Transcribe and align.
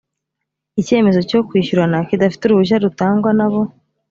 icyemezo 0.81 1.19
cyo 1.29 1.39
kwishyurana 1.47 1.97
kidafite 2.09 2.41
uruhushya 2.43 2.81
rutangwa 2.83 3.31
nabo 3.39 3.61